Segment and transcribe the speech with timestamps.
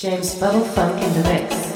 [0.00, 1.69] James Bubble Funk in the mix.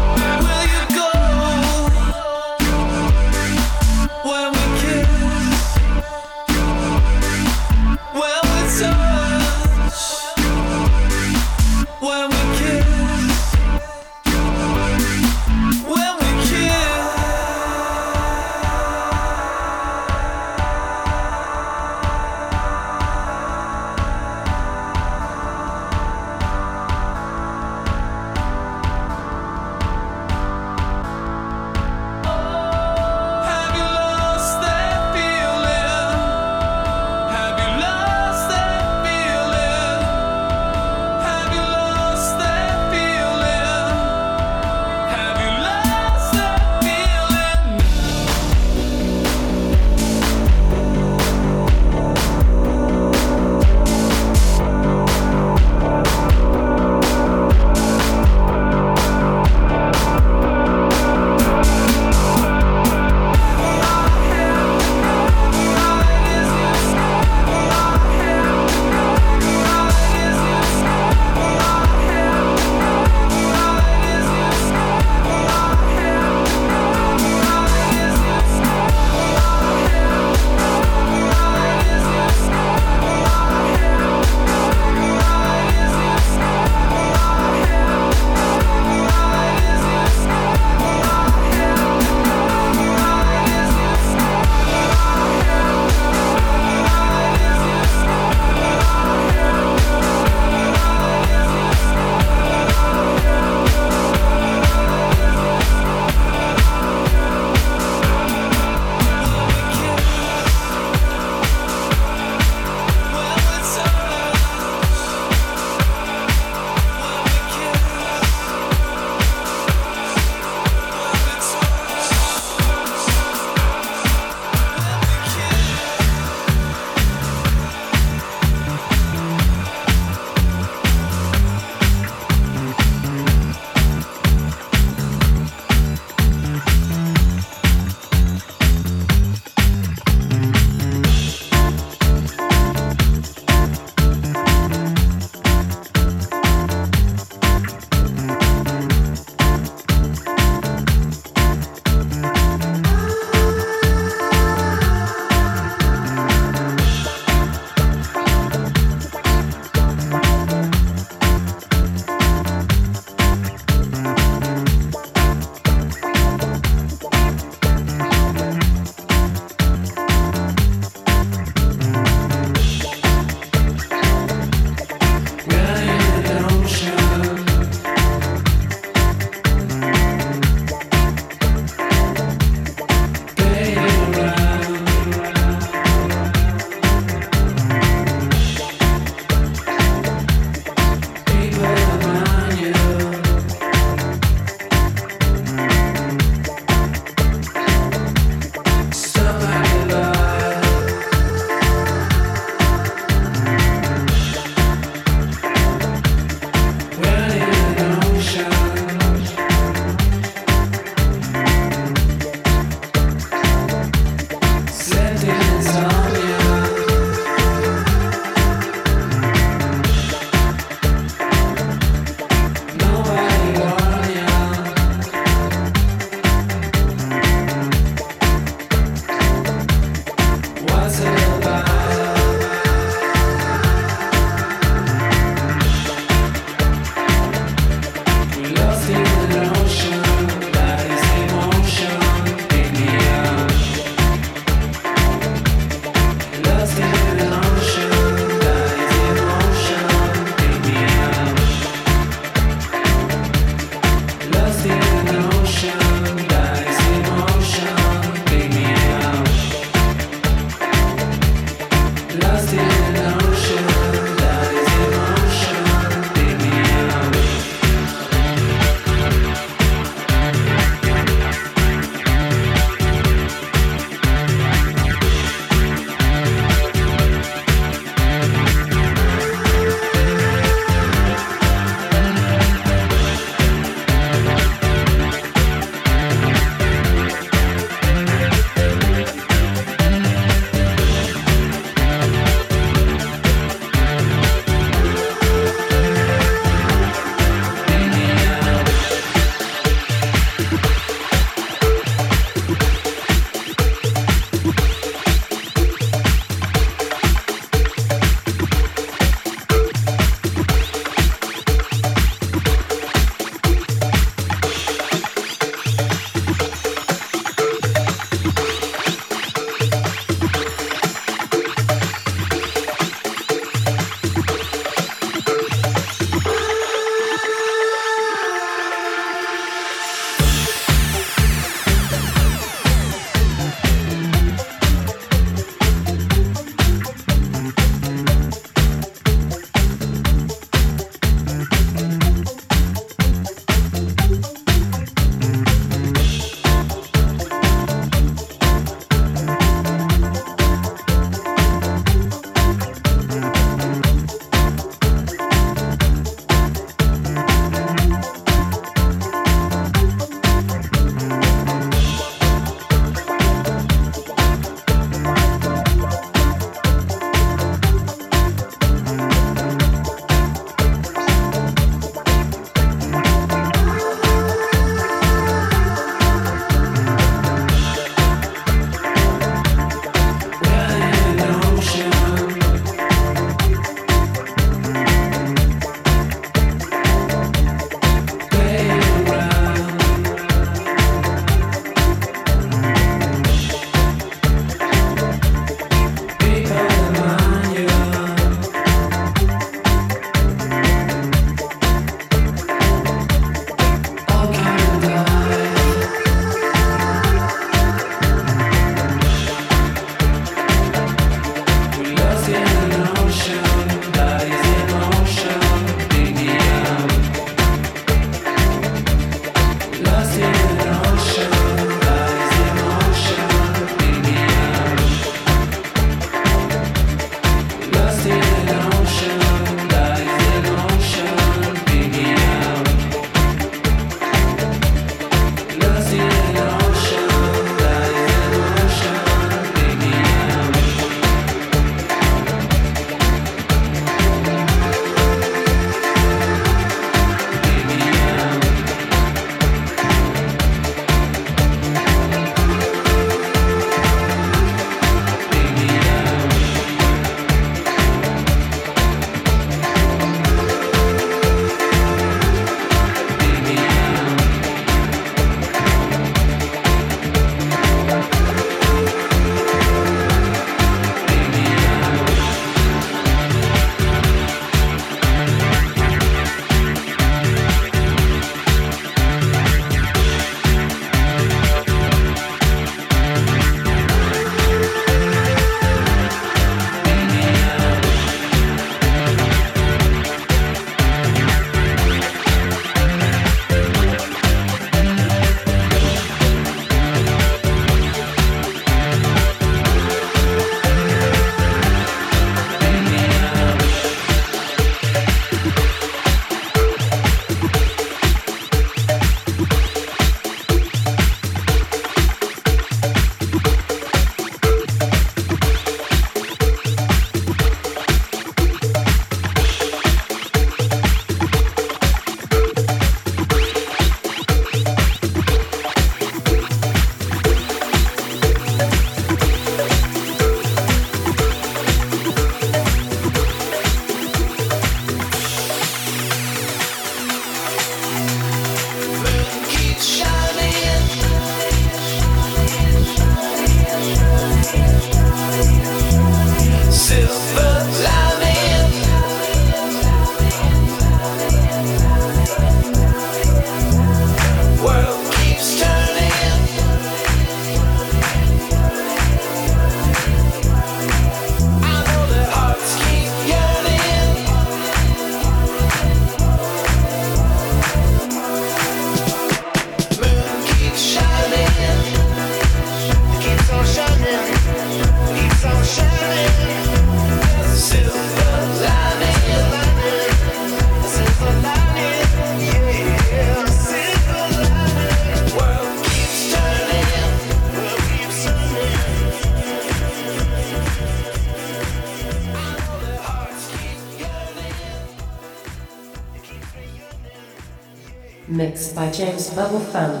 [599.39, 600.00] abafando.